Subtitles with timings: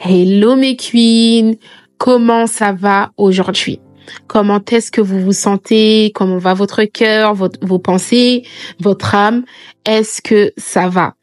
[0.00, 1.54] Hello mes queens,
[1.98, 3.80] comment ça va aujourd'hui?
[4.26, 6.12] Comment est-ce que vous vous sentez?
[6.14, 8.42] Comment va votre cœur, vos pensées,
[8.80, 9.44] votre âme?
[9.86, 11.14] Est-ce que ça va?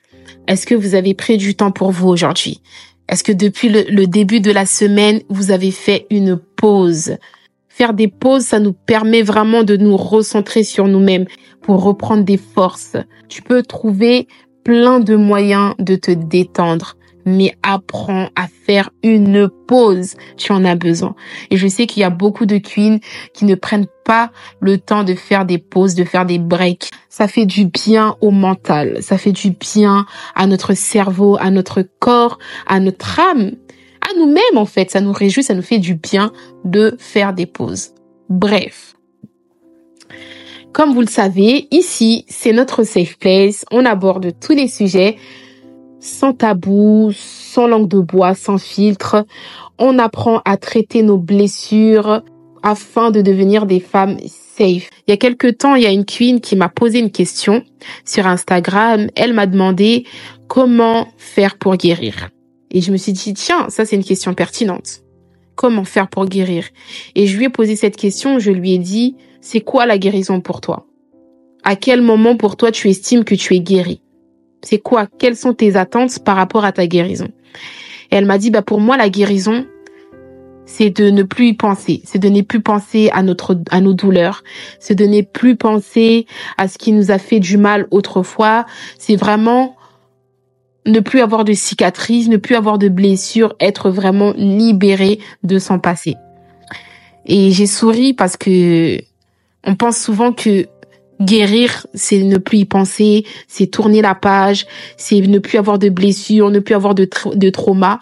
[0.48, 2.62] Est-ce que vous avez pris du temps pour vous aujourd'hui?
[3.08, 7.18] Est-ce que depuis le, début de la semaine, vous avez fait une pause?
[7.68, 11.26] Faire des pauses, ça nous permet vraiment de nous recentrer sur nous-mêmes
[11.62, 12.96] pour reprendre des forces.
[13.28, 14.28] Tu peux trouver
[14.64, 16.96] plein de moyens de te détendre
[17.26, 20.16] mais apprends à faire une pause.
[20.38, 21.16] Tu en as besoin.
[21.50, 23.00] Et je sais qu'il y a beaucoup de queens
[23.34, 26.90] qui ne prennent pas le temps de faire des pauses, de faire des breaks.
[27.10, 28.98] Ça fait du bien au mental.
[29.02, 33.52] Ça fait du bien à notre cerveau, à notre corps, à notre âme,
[34.02, 34.92] à nous-mêmes en fait.
[34.92, 36.32] Ça nous réjouit, ça nous fait du bien
[36.66, 37.92] de faire des pauses.
[38.30, 38.96] Bref.
[40.74, 43.66] Comme vous le savez, ici, c'est notre safe place.
[43.72, 45.18] On aborde tous les sujets
[46.02, 49.26] sans tabou, sans langue de bois, sans filtre.
[49.80, 52.24] On apprend à traiter nos blessures
[52.64, 54.90] afin de devenir des femmes safe.
[55.08, 57.64] Il y a quelques temps, il y a une queen qui m'a posé une question
[58.04, 59.08] sur Instagram.
[59.16, 60.06] Elle m'a demandé
[60.48, 62.30] comment faire pour guérir.
[62.72, 65.02] Et je me suis dit, tiens, ça c'est une question pertinente.
[65.56, 66.66] Comment faire pour guérir?
[67.16, 70.42] Et je lui ai posé cette question, je lui ai dit, c'est quoi la guérison
[70.42, 70.88] pour toi?
[71.64, 74.02] À quel moment pour toi tu estimes que tu es guéri
[74.64, 75.08] c'est quoi?
[75.20, 77.30] Quelles sont tes attentes par rapport à ta guérison?
[78.12, 79.66] Et elle m'a dit, bah pour moi, la guérison,
[80.66, 83.94] c'est de ne plus y penser, c'est de ne plus penser à notre à nos
[83.94, 84.44] douleurs,
[84.80, 86.26] c'est de ne plus penser
[86.58, 88.66] à ce qui nous a fait du mal autrefois,
[88.98, 89.76] c'est vraiment
[90.86, 95.80] ne plus avoir de cicatrices, ne plus avoir de blessures, être vraiment libéré de son
[95.80, 96.16] passé.
[97.26, 98.98] Et j'ai souri parce que
[99.66, 100.68] on pense souvent que
[101.22, 104.66] Guérir, c'est ne plus y penser, c'est tourner la page,
[104.98, 108.00] c'est ne plus avoir de blessures, ne plus avoir de, de trauma.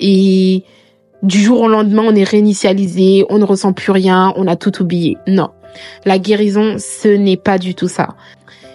[0.00, 0.64] Et
[1.22, 4.82] du jour au lendemain, on est réinitialisé, on ne ressent plus rien, on a tout
[4.82, 5.16] oublié.
[5.26, 5.50] Non.
[6.04, 8.16] La guérison, ce n'est pas du tout ça.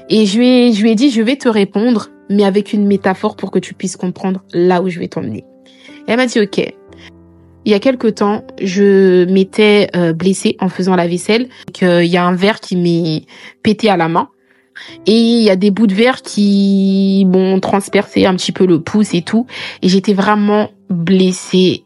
[0.09, 2.87] Et je lui, ai, je lui ai dit, je vais te répondre, mais avec une
[2.87, 5.43] métaphore pour que tu puisses comprendre là où je vais t'emmener.
[6.07, 6.73] Elle m'a dit, OK,
[7.67, 11.49] il y a quelque temps, je m'étais euh, blessée en faisant la vaisselle.
[11.81, 13.25] Il y a un verre qui m'est
[13.61, 14.29] pété à la main.
[15.05, 18.79] Et il y a des bouts de verre qui m'ont transpercé un petit peu le
[18.79, 19.47] pouce et tout.
[19.81, 21.83] Et j'étais vraiment blessée.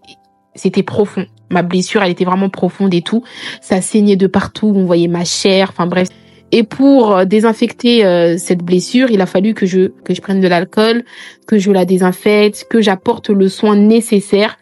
[0.54, 1.26] C'était profond.
[1.50, 3.24] Ma blessure, elle était vraiment profonde et tout.
[3.60, 4.72] Ça saignait de partout.
[4.76, 5.70] On voyait ma chair.
[5.72, 6.10] Enfin bref.
[6.52, 10.48] Et pour désinfecter euh, cette blessure, il a fallu que je que je prenne de
[10.48, 11.06] l'alcool,
[11.48, 14.58] que je la désinfecte, que j'apporte le soin nécessaire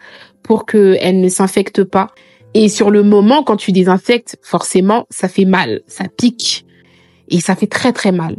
[0.50, 2.08] pour qu'elle ne s'infecte pas.
[2.56, 6.66] Et sur le moment, quand tu désinfectes, forcément, ça fait mal, ça pique.
[7.28, 8.38] Et ça fait très très mal.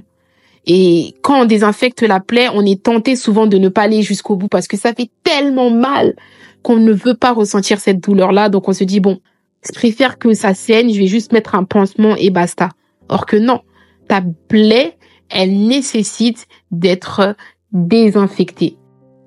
[0.66, 4.34] Et quand on désinfecte la plaie, on est tenté souvent de ne pas aller jusqu'au
[4.34, 6.16] bout parce que ça fait tellement mal
[6.62, 8.48] qu'on ne veut pas ressentir cette douleur-là.
[8.48, 9.20] Donc on se dit, bon,
[9.64, 12.70] je préfère que ça saigne, je vais juste mettre un pansement et basta.
[13.08, 13.60] Or que non,
[14.08, 14.96] ta plaie,
[15.28, 17.36] elle nécessite d'être
[17.70, 18.79] désinfectée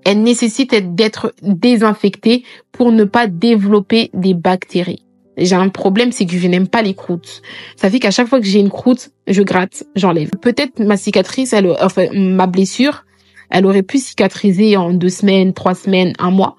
[0.05, 5.03] elle nécessite d'être désinfectée pour ne pas développer des bactéries.
[5.37, 7.41] J'ai un problème, c'est que je n'aime pas les croûtes.
[7.75, 10.29] Ça fait qu'à chaque fois que j'ai une croûte, je gratte, j'enlève.
[10.41, 13.05] Peut-être ma cicatrice, elle, enfin ma blessure,
[13.49, 16.55] elle aurait pu cicatriser en deux semaines, trois semaines, un mois.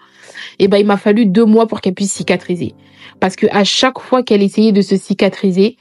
[0.58, 2.74] Et eh ben il m'a fallu deux mois pour qu'elle puisse cicatriser.
[3.20, 5.76] Parce que à chaque fois qu'elle essayait de se cicatriser,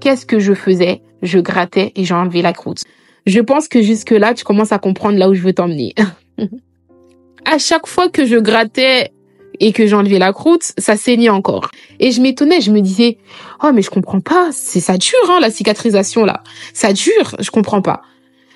[0.00, 1.02] qu'est-ce que je faisais?
[1.22, 2.82] Je grattais et j'enlevais la croûte.
[3.26, 5.94] Je pense que jusque là, tu commences à comprendre là où je veux t'emmener.
[7.44, 9.12] à chaque fois que je grattais
[9.60, 11.70] et que j'enlevais la croûte, ça saignait encore.
[11.98, 13.18] Et je m'étonnais, je me disais,
[13.62, 17.50] oh mais je comprends pas, c'est ça dure hein, la cicatrisation là, ça dure, je
[17.50, 18.02] comprends pas.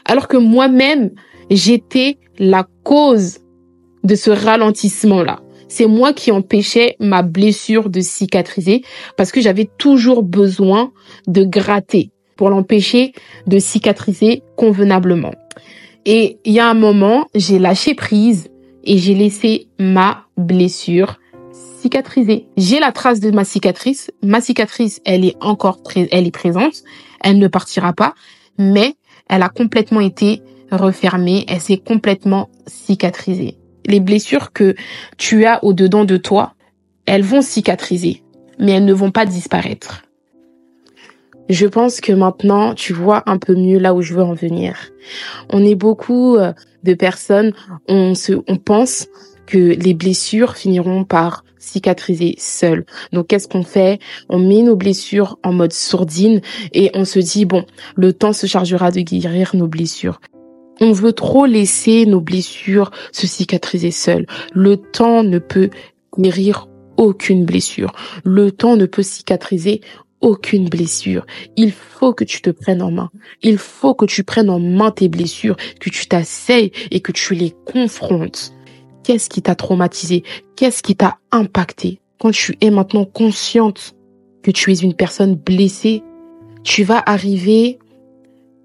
[0.05, 1.11] Alors que moi-même,
[1.51, 3.39] j'étais la cause
[4.05, 5.41] de ce ralentissement là.
[5.69, 8.83] C'est moi qui empêchais ma blessure de cicatriser
[9.17, 10.93] parce que j'avais toujours besoin
[11.27, 13.13] de gratter pour l'empêcher
[13.47, 15.33] de cicatriser convenablement.
[16.05, 18.49] Et il y a un moment, j'ai lâché prise
[18.85, 21.19] et j'ai laissé ma blessure
[21.83, 22.47] cicatriser.
[22.57, 24.11] J'ai la trace de ma cicatrice.
[24.23, 26.83] Ma cicatrice, elle est encore elle est présente.
[27.21, 28.15] Elle ne partira pas,
[28.59, 28.95] mais
[29.29, 31.45] elle a complètement été refermée.
[31.49, 33.59] Elle s'est complètement cicatrisée.
[33.87, 34.77] Les blessures que
[35.19, 36.55] tu as au-dedans de toi,
[37.07, 38.23] elles vont cicatriser,
[38.59, 40.03] mais elles ne vont pas disparaître.
[41.49, 44.77] Je pense que maintenant, tu vois un peu mieux là où je veux en venir.
[45.51, 46.53] On est beaucoup euh,
[46.85, 47.53] de personnes,
[47.89, 49.09] on se, on pense
[49.47, 52.85] que les blessures finiront par cicatriser seules.
[53.13, 53.99] Donc qu'est-ce qu'on fait?
[54.29, 56.41] On met nos blessures en mode sourdine
[56.73, 57.65] et on se dit bon,
[57.97, 60.21] le temps se chargera de guérir nos blessures.
[60.81, 64.27] On veut trop laisser nos blessures se cicatriser seules.
[64.53, 65.71] Le temps ne peut
[66.19, 67.93] guérir aucune blessure.
[68.25, 69.81] Le temps ne peut cicatriser
[70.23, 71.27] aucune blessure.
[71.57, 73.11] Il faut que tu te prennes en main.
[73.43, 77.35] Il faut que tu prennes en main tes blessures, que tu t'asseyes et que tu
[77.35, 78.55] les confrontes.
[79.03, 80.23] Qu'est-ce qui t'a traumatisé?
[80.57, 82.01] Qu'est-ce qui t'a impacté?
[82.19, 83.95] Quand tu es maintenant consciente
[84.43, 86.03] que tu es une personne blessée,
[86.63, 87.79] tu vas arriver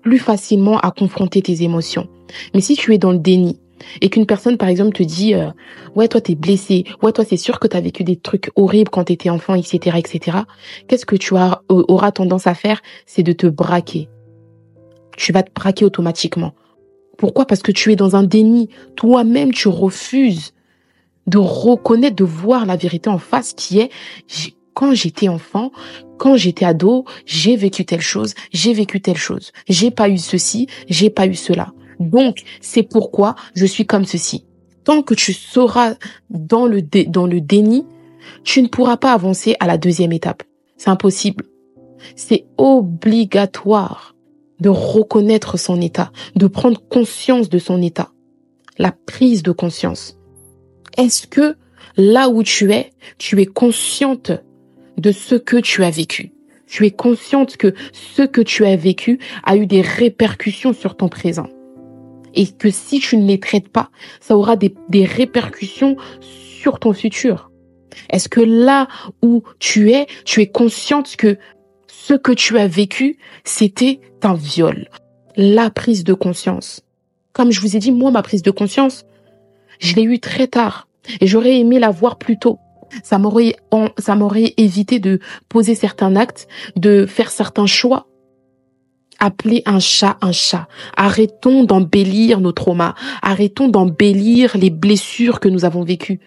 [0.03, 2.07] plus facilement à confronter tes émotions.
[2.53, 3.59] Mais si tu es dans le déni
[4.01, 5.49] et qu'une personne par exemple te dit euh,
[5.95, 9.05] ouais toi t'es blessé, ouais toi c'est sûr que t'as vécu des trucs horribles quand
[9.05, 10.39] t'étais enfant, etc., etc.
[10.87, 14.09] Qu'est-ce que tu as, auras tendance à faire, c'est de te braquer.
[15.17, 16.53] Tu vas te braquer automatiquement.
[17.17, 17.45] Pourquoi?
[17.45, 18.69] Parce que tu es dans un déni.
[18.95, 20.53] Toi-même tu refuses
[21.25, 23.89] de reconnaître, de voir la vérité en face qui est
[24.73, 25.71] quand j'étais enfant,
[26.19, 29.51] quand j'étais ado, j'ai vécu telle chose, j'ai vécu telle chose.
[29.67, 31.73] J'ai pas eu ceci, j'ai pas eu cela.
[31.99, 34.45] Donc, c'est pourquoi je suis comme ceci.
[34.83, 35.95] Tant que tu seras
[36.29, 37.85] dans le, dans le déni,
[38.43, 40.43] tu ne pourras pas avancer à la deuxième étape.
[40.77, 41.45] C'est impossible.
[42.15, 44.15] C'est obligatoire
[44.59, 48.11] de reconnaître son état, de prendre conscience de son état.
[48.77, 50.17] La prise de conscience.
[50.97, 51.55] Est-ce que
[51.95, 54.31] là où tu es, tu es consciente
[54.97, 56.31] de ce que tu as vécu?
[56.67, 61.07] Tu es consciente que ce que tu as vécu a eu des répercussions sur ton
[61.07, 61.47] présent.
[62.37, 63.89] Et que si tu ne les traites pas,
[64.21, 64.73] ça aura des,
[65.05, 67.51] répercussions sur ton futur.
[68.11, 68.87] Est-ce que là
[69.23, 71.37] où tu es, tu es consciente que
[71.87, 74.87] ce que tu as vécu, c'était un viol?
[75.35, 76.81] La prise de conscience.
[77.33, 79.03] Comme je vous ai dit, moi, ma prise de conscience,
[79.79, 80.87] je l'ai eue très tard.
[81.19, 82.59] Et j'aurais aimé la voir plus tôt.
[83.03, 83.55] Ça m'aurait,
[83.97, 85.19] ça m'aurait évité de
[85.49, 88.07] poser certains actes, de faire certains choix.
[89.19, 90.67] Appelez un chat un chat.
[90.95, 92.95] Arrêtons d'embellir nos traumas.
[93.21, 96.19] Arrêtons d'embellir les blessures que nous avons vécues.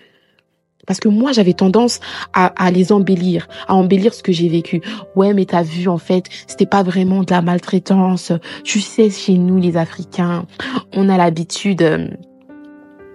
[0.86, 2.00] Parce que moi, j'avais tendance
[2.32, 4.80] à, à, les embellir, à embellir ce que j'ai vécu.
[5.14, 8.32] Ouais, mais t'as vu, en fait, c'était pas vraiment de la maltraitance.
[8.64, 10.46] Tu sais, chez nous, les Africains,
[10.92, 12.08] on a l'habitude euh,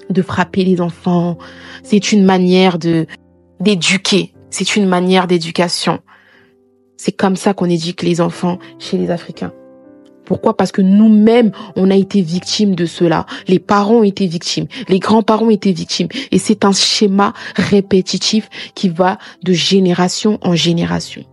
[0.10, 1.38] de frapper les enfants.
[1.84, 3.08] C'est une manière de,
[3.60, 4.34] d'éduquer.
[4.52, 6.00] C'est une manière d'éducation.
[6.96, 9.52] C'est comme ça qu'on éduque les enfants chez les Africains.
[10.26, 10.58] Pourquoi?
[10.58, 13.26] Parce que nous-mêmes, on a été victimes de cela.
[13.48, 16.08] Les parents ont été victimes, les grands-parents ont été victimes.
[16.32, 21.24] Et c'est un schéma répétitif qui va de génération en génération.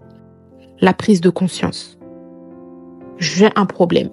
[0.81, 1.99] La prise de conscience.
[3.19, 4.11] J'ai un problème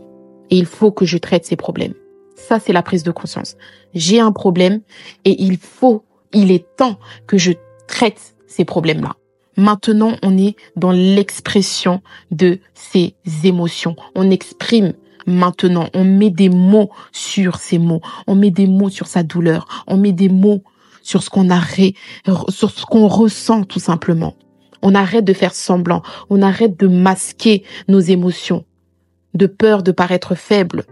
[0.50, 1.94] et il faut que je traite ces problèmes.
[2.36, 3.58] Ça, c'est la prise de conscience.
[3.94, 4.82] J'ai un problème
[5.26, 6.04] et il faut,
[6.34, 6.98] il est temps
[7.28, 7.52] que je
[7.88, 9.16] traite ces problèmes-là.
[9.60, 12.02] Maintenant, on est dans l'expression
[12.32, 13.14] de ces
[13.44, 13.98] émotions.
[14.16, 14.94] On exprime
[15.28, 19.84] maintenant, on met des mots sur ces mots, on met des mots sur sa douleur,
[19.86, 20.64] on met des mots
[21.02, 21.94] sur ce qu'on arrête,
[22.48, 24.34] sur ce qu'on ressent tout simplement.
[24.82, 28.64] On arrête de faire semblant, on arrête de masquer nos émotions,
[29.34, 30.86] de peur de paraître faible,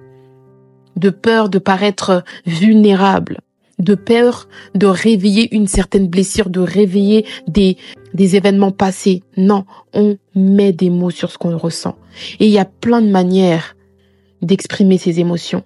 [0.97, 3.39] de peur de paraître vulnérable.
[3.79, 7.77] De peur de réveiller une certaine blessure, de réveiller des,
[8.13, 9.24] des événements passés.
[9.36, 11.98] Non, on met des mots sur ce qu'on ressent.
[12.39, 13.75] Et il y a plein de manières
[14.42, 15.63] d'exprimer ses émotions.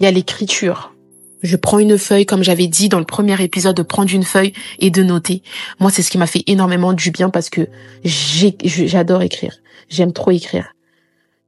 [0.00, 0.94] Il y a l'écriture.
[1.42, 4.52] Je prends une feuille, comme j'avais dit dans le premier épisode, de prendre une feuille
[4.80, 5.42] et de noter.
[5.78, 7.68] Moi, c'est ce qui m'a fait énormément du bien parce que
[8.04, 9.54] j'adore écrire.
[9.88, 10.74] J'aime trop écrire.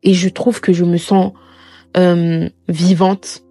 [0.03, 1.33] Et je trouve que je me sens
[1.97, 3.43] euh, vivante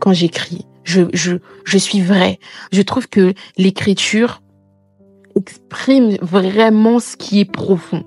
[0.00, 2.38] quand j'écris je, je, je suis vrai.
[2.72, 4.42] Je trouve que l'écriture
[5.40, 8.04] exprime vraiment ce qui est profond.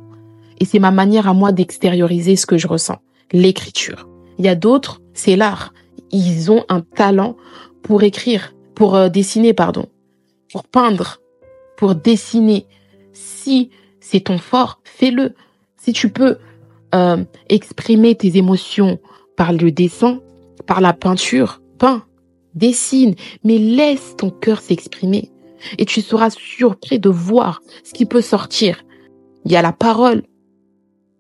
[0.59, 2.99] Et c'est ma manière à moi d'extérioriser ce que je ressens.
[3.31, 4.07] L'écriture.
[4.37, 5.73] Il y a d'autres, c'est l'art.
[6.11, 7.35] Ils ont un talent
[7.81, 9.87] pour écrire, pour euh, dessiner, pardon,
[10.51, 11.19] pour peindre,
[11.75, 12.67] pour dessiner.
[13.13, 15.33] Si c'est ton fort, fais-le.
[15.77, 16.37] Si tu peux
[16.93, 18.99] euh, exprimer tes émotions
[19.35, 20.19] par le dessin,
[20.67, 22.03] par la peinture, peins
[22.55, 25.31] dessine, mais laisse ton cœur s'exprimer.
[25.77, 28.83] Et tu seras surpris de voir ce qui peut sortir.
[29.45, 30.23] Il y a la parole.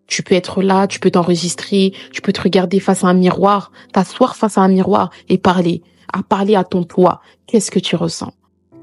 [0.07, 3.71] Tu peux être là, tu peux t'enregistrer, tu peux te regarder face à un miroir,
[3.93, 5.81] t'asseoir face à un miroir et parler,
[6.11, 7.21] à parler à ton toi.
[7.47, 8.33] Qu'est-ce que tu ressens?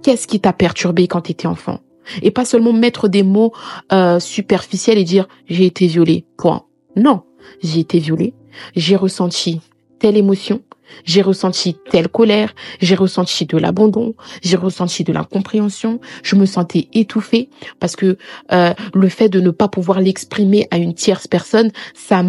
[0.02, 1.80] Qu'est-ce qui t'a perturbé quand tu étais enfant?
[2.22, 3.52] Et pas seulement mettre des mots
[3.92, 6.26] euh, superficiels et dire j'ai été violé.
[6.38, 6.64] Point.
[6.96, 7.22] Non,
[7.62, 8.34] j'ai été violé,
[8.74, 9.60] j'ai ressenti
[9.98, 10.62] telle émotion,
[11.04, 16.88] J'ai ressenti telle colère, j'ai ressenti de l'abandon, j'ai ressenti de l'incompréhension, je me sentais
[16.92, 18.16] étouffée parce que
[18.52, 22.22] euh, le fait de ne pas pouvoir l'exprimer à une tierce personne, ça,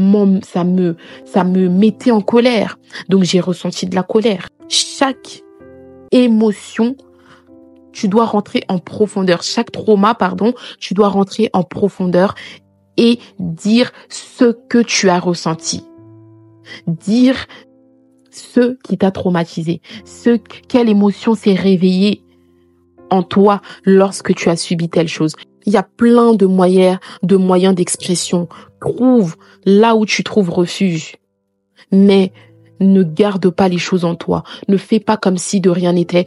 [0.44, 2.77] ça me ça me mettait en colère.
[3.10, 4.48] Donc j'ai ressenti de la colère.
[4.70, 5.44] Chaque
[6.12, 6.96] émotion
[7.91, 9.44] tu dois rentrer en profondeur.
[9.44, 12.36] Chaque trauma, pardon, tu dois rentrer en profondeur
[12.98, 15.84] et dire ce que tu as ressenti.
[16.88, 17.36] Dire
[18.32, 22.24] ce qui t'a traumatisé, ce, quelle émotion s'est réveillée
[23.10, 25.36] en toi lorsque tu as subi telle chose.
[25.66, 28.48] Il y a plein de moyens, de moyens d'expression.
[28.80, 29.36] Trouve
[29.66, 31.18] là où tu trouves refuge.
[31.92, 32.32] Mais
[32.80, 34.44] ne garde pas les choses en toi.
[34.68, 36.26] Ne fais pas comme si de rien n'était.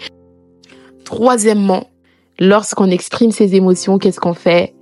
[1.04, 1.90] Troisièmement,
[2.38, 4.74] lorsqu'on exprime ses émotions, qu'est-ce qu'on fait?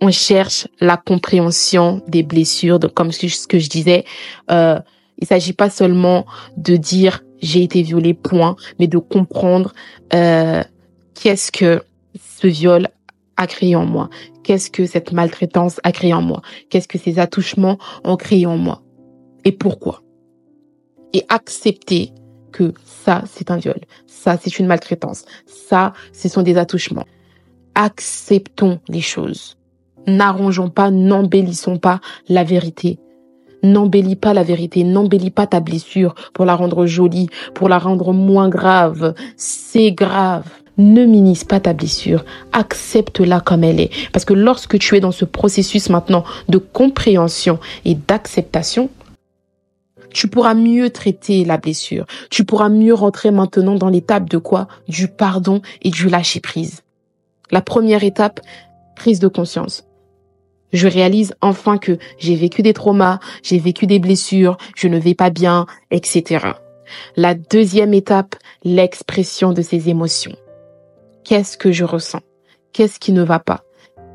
[0.00, 2.78] On cherche la compréhension des blessures.
[2.94, 4.04] Comme ce que je disais,
[4.50, 4.78] euh,
[5.20, 9.72] il s'agit pas seulement de dire j'ai été violée, point, mais de comprendre
[10.14, 10.62] euh,
[11.14, 11.82] qu'est-ce que
[12.20, 12.88] ce viol
[13.36, 14.10] a créé en moi,
[14.42, 18.58] qu'est-ce que cette maltraitance a créé en moi, qu'est-ce que ces attouchements ont créé en
[18.58, 18.82] moi
[19.44, 20.02] et pourquoi?
[21.12, 22.12] Et accepter
[22.52, 27.06] que ça, c'est un viol, ça, c'est une maltraitance, ça, ce sont des attouchements.
[27.74, 29.56] Acceptons les choses.
[30.06, 32.98] N'arrangeons pas, n'embellissons pas la vérité.
[33.62, 38.12] N'embellis pas la vérité, n'embellis pas ta blessure pour la rendre jolie, pour la rendre
[38.12, 39.14] moins grave.
[39.36, 40.44] C'est grave.
[40.78, 43.90] Ne minimise pas ta blessure, accepte-la comme elle est.
[44.12, 48.88] Parce que lorsque tu es dans ce processus maintenant de compréhension et d'acceptation,
[50.10, 52.06] tu pourras mieux traiter la blessure.
[52.30, 54.68] Tu pourras mieux rentrer maintenant dans l'étape de quoi?
[54.88, 56.80] Du pardon et du lâcher prise.
[57.50, 58.40] La première étape,
[58.96, 59.84] prise de conscience.
[60.72, 65.14] Je réalise enfin que j'ai vécu des traumas, j'ai vécu des blessures, je ne vais
[65.14, 66.46] pas bien, etc.
[67.16, 70.36] La deuxième étape, l'expression de ces émotions.
[71.24, 72.20] Qu'est-ce que je ressens?
[72.72, 73.64] Qu'est-ce qui ne va pas?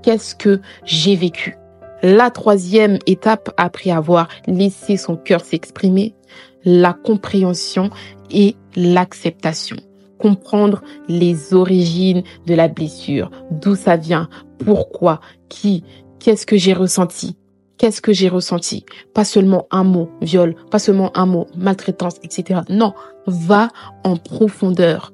[0.01, 1.55] Qu'est-ce que j'ai vécu?
[2.03, 6.13] La troisième étape, après avoir laissé son cœur s'exprimer,
[6.63, 7.89] la compréhension
[8.29, 9.77] et l'acceptation.
[10.19, 15.19] Comprendre les origines de la blessure, d'où ça vient, pourquoi,
[15.49, 15.83] qui,
[16.25, 17.37] qu'est-ce que j'ai ressenti,
[17.77, 18.83] qu'est-ce que j'ai ressenti?
[19.13, 22.61] Pas seulement un mot, viol, pas seulement un mot, maltraitance, etc.
[22.67, 22.95] Non,
[23.27, 23.69] va
[24.03, 25.13] en profondeur.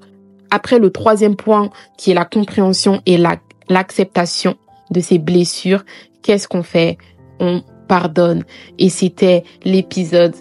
[0.52, 3.22] Après le troisième point, qui est la compréhension et
[3.68, 4.56] l'acceptation
[4.90, 5.84] de ces blessures,
[6.22, 6.98] qu'est-ce qu'on fait?
[7.42, 8.46] On pardonne.
[8.80, 10.36] Et c'était l'épisode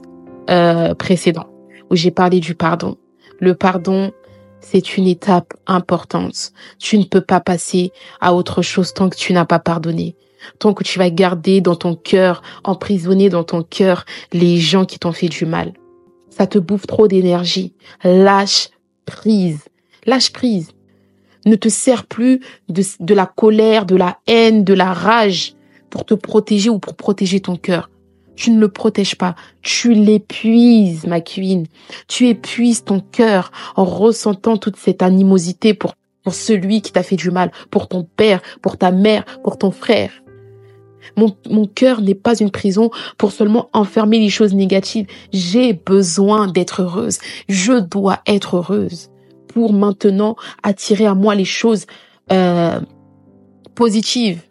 [0.51, 1.49] euh, précédent
[1.91, 2.97] où j'ai parlé du pardon.
[3.41, 4.13] Le pardon,
[4.61, 6.53] c'est une étape importante.
[6.79, 10.15] Tu ne peux pas passer à autre chose tant que tu n'as pas pardonné.
[10.59, 14.99] Tant que tu vas garder dans ton cœur, emprisonner dans ton cœur les gens qui
[14.99, 15.73] t'ont fait du mal.
[16.31, 17.75] Ça te bouffe trop d'énergie.
[18.05, 18.71] Lâche
[19.05, 19.65] prise.
[20.07, 20.71] Lâche prise.
[21.47, 25.55] Ne te sers plus de, la colère, de la haine, de la rage
[25.89, 27.91] pour te protéger ou pour protéger ton cœur.
[28.37, 31.67] Tu ne le protèges pas, tu l'épuises, ma queen.
[32.09, 35.95] Tu épuises ton cœur en ressentant toute cette animosité pour
[36.31, 40.11] celui qui t'a fait du mal, pour ton père, pour ta mère, pour ton frère.
[41.17, 45.07] Mon, mon cœur n'est pas une prison pour seulement enfermer les choses négatives.
[45.33, 47.19] J'ai besoin d'être heureuse.
[47.49, 49.11] Je dois être heureuse
[49.49, 51.87] pour maintenant attirer à moi les choses
[52.33, 52.81] euh,
[53.75, 54.43] positives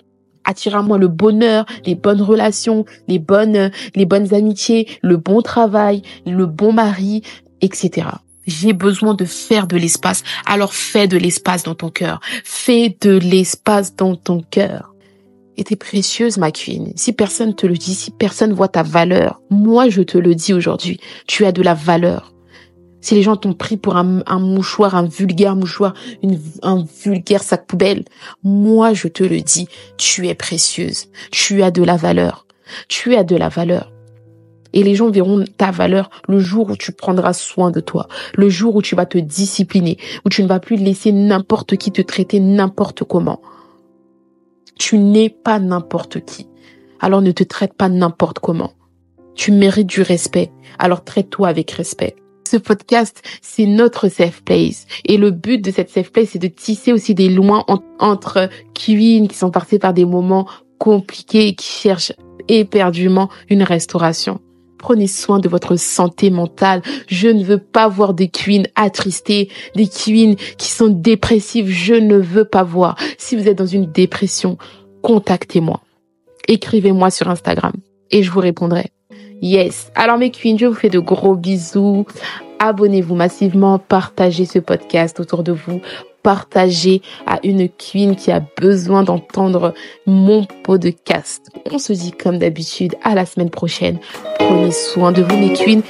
[0.45, 5.41] attirer à moi le bonheur, les bonnes relations, les bonnes, les bonnes amitiés, le bon
[5.41, 7.21] travail, le bon mari,
[7.61, 8.07] etc.
[8.47, 10.23] J'ai besoin de faire de l'espace.
[10.45, 12.19] Alors fais de l'espace dans ton cœur.
[12.43, 14.95] Fais de l'espace dans ton cœur.
[15.65, 16.93] T'es précieuse, ma queen.
[16.95, 20.53] Si personne te le dit, si personne voit ta valeur, moi je te le dis
[20.53, 20.99] aujourd'hui.
[21.27, 22.33] Tu as de la valeur.
[23.01, 25.93] Si les gens t'ont pris pour un, mouchoir, un vulgaire mouchoir,
[26.63, 28.03] un vulgaire sac poubelle,
[28.43, 32.45] moi je te le dis, tu es précieuse, tu as de la valeur,
[32.87, 33.91] tu as de la valeur.
[34.73, 38.49] Et les gens verront ta valeur le jour où tu prendras soin de toi, le
[38.49, 42.01] jour où tu vas te discipliner, où tu ne vas plus laisser n'importe qui te
[42.01, 43.41] traiter n'importe comment.
[44.79, 46.47] Tu n'es pas n'importe qui.
[46.99, 48.73] Alors ne te traite pas n'importe comment.
[49.35, 52.15] Tu mérites du respect, alors traite-toi avec respect
[52.49, 54.87] ce podcast, c'est notre safe place.
[55.05, 57.63] Et le but de cette safe place, c'est de tisser aussi des lois
[57.99, 60.47] entre queens qui sont passés par des moments
[60.79, 62.13] compliqués et qui cherchent
[62.47, 64.39] éperdument une restauration.
[64.79, 66.81] Prenez soin de votre santé mentale.
[67.07, 71.69] Je ne veux pas voir des queens attristées, des queens qui sont dépressives.
[71.69, 72.95] Je ne veux pas voir.
[73.29, 74.57] Si vous êtes dans une dépression,
[75.03, 75.81] contactez-moi.
[76.47, 77.73] Écrivez-moi sur Instagram
[78.09, 78.87] et je vous répondrai.
[79.43, 79.91] Yes.
[79.93, 82.07] Alors mes queens, je vous fais de gros bisous.
[82.57, 85.79] Abonnez-vous massivement, partagez ce podcast autour de vous,
[86.23, 89.75] partagez à une queen qui a besoin d'entendre
[90.07, 91.51] mon podcast.
[91.69, 93.99] On se dit comme d'habitude à la semaine prochaine.
[94.39, 95.83] Prenez soin de vous mes queens.